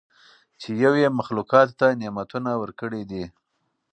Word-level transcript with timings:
چې 0.59 0.69
یو 0.83 0.93
ئي 0.99 1.07
مخلوقاتو 1.19 1.77
ته 1.79 1.87
نعمتونه 2.01 2.51
ورکړي 2.61 3.01
دي 3.11 3.23